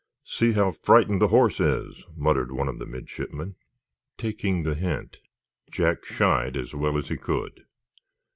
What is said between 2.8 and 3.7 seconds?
midshipmen.